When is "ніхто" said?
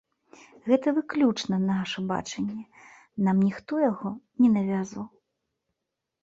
3.49-3.73